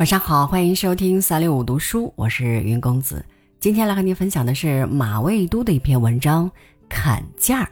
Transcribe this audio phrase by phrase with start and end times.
[0.00, 3.22] 晚上好，欢迎收听三六五读书，我是云公子。
[3.58, 6.50] 今天来和您分享的是马未都的一篇文章
[6.88, 7.64] 《砍价》，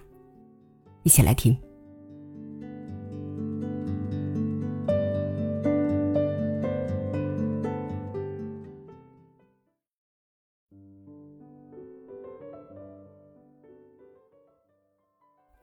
[1.04, 1.58] 一起来听。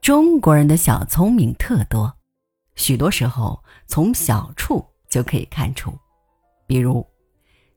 [0.01, 2.11] 中国人的小聪明特多，
[2.73, 5.93] 许多时候从小处就可以看出。
[6.67, 7.05] 比如，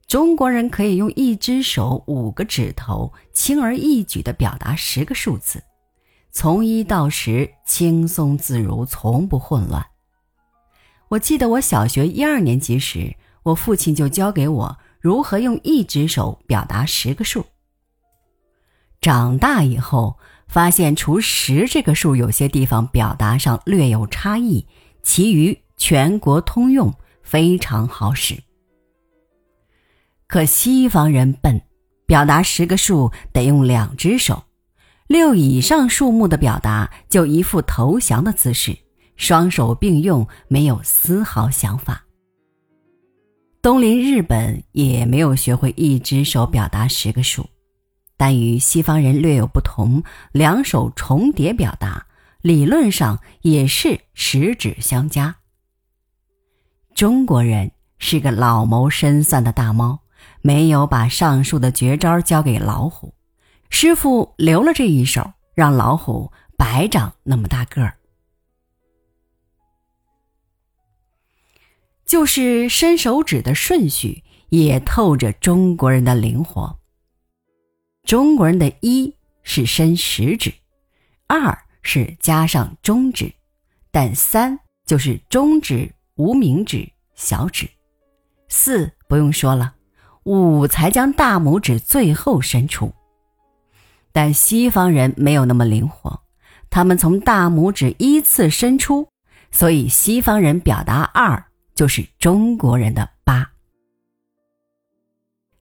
[0.06, 5.62] 中国人可以用一只手五个指头轻而易举地表达十个数字，
[6.30, 9.84] 从一到十轻松自如，从不混乱。
[11.09, 17.45] 我记得我小学一二年级时，我父亲就教给我如何用一只手表达十个数。
[19.01, 20.18] 长大以后，
[20.48, 24.66] 发现除十这个数有些地方表达上略有差异，
[25.02, 28.43] 其余全国通用，非常好使。
[30.29, 31.59] 可西方人笨，
[32.07, 34.45] 表达十个数得用两只手，
[35.07, 38.76] 六以上数目的表达就一副投降的姿势，
[39.16, 42.04] 双手并用，没有丝毫想法。
[43.62, 47.49] 东邻日本也没有学会一只手表达十个数，
[48.18, 52.06] 但与西方人略有不同，两手重叠表达，
[52.43, 55.34] 理论上也是十指相加。
[56.95, 59.99] 中国人是个老谋深算的大猫。
[60.43, 63.15] 没有把上述的绝招交给老虎，
[63.71, 67.99] 师傅留了这一手，让老虎白长那么大个儿。
[72.06, 76.78] 就是伸手指的顺序也透着中国人的灵活。
[78.05, 80.55] 中国人的一是伸食指，
[81.27, 83.34] 二是加上中指，
[83.91, 87.69] 但三就是中指、无名指、小指，
[88.49, 89.75] 四不用说了。
[90.28, 92.93] 五才将大拇指最后伸出，
[94.12, 96.21] 但西方人没有那么灵活，
[96.69, 99.09] 他们从大拇指依次伸出，
[99.50, 101.43] 所以西方人表达二
[101.75, 103.53] 就是中国人的八。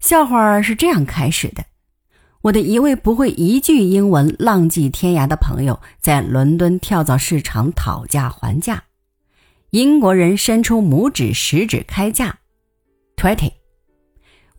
[0.01, 1.63] 笑话是这样开始的：
[2.41, 8.83] 我的一位不会一句英文、浪迹天涯的朋友在伦敦跳蚤市场讨价还价，
[9.69, 12.39] 英国人伸出拇指、食指开价
[13.15, 13.56] ，twenty。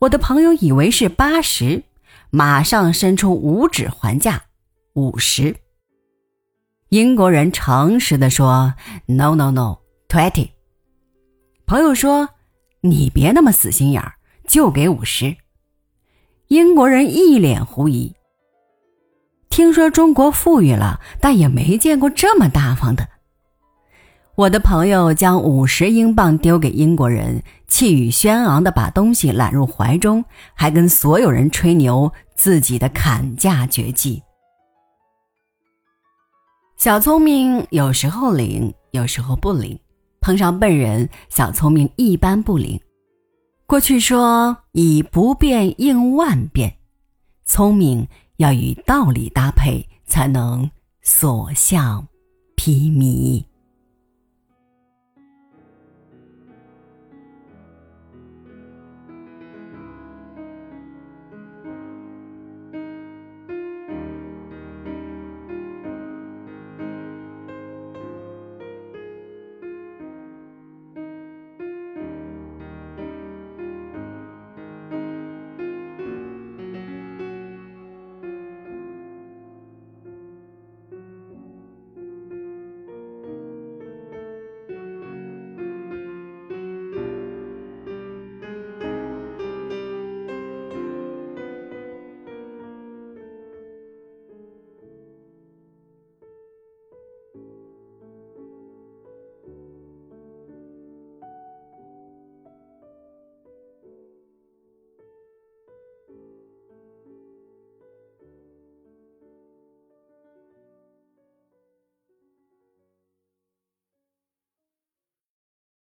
[0.00, 1.82] 我的朋友以为是八十，
[2.30, 4.44] 马上伸出五指还价，
[4.94, 5.56] 五十。
[6.90, 8.74] 英国人诚实的说
[9.06, 10.50] ：“No, no, no, twenty。”
[11.66, 12.28] 朋友说
[12.82, 14.14] ：“你别那么死心眼儿，
[14.46, 15.36] 就给五十。”
[16.46, 18.14] 英国人一脸狐疑。
[19.50, 23.08] 听说中国富裕了，但也没见过这么大方的。
[24.38, 34.22] 我的朋友将五十英镑丢给英国人，气宇轩昂地把东西揽入怀中，还跟所有人吹牛自己的砍价绝技。
[36.76, 39.76] 小聪明有时候灵，有时候不灵，
[40.20, 42.80] 碰上笨人，小聪明一般不灵。
[43.66, 46.72] 过去说以不变应万变，
[47.44, 48.06] 聪明
[48.36, 50.70] 要与道理搭配，才能
[51.02, 52.06] 所向
[52.54, 53.47] 披靡。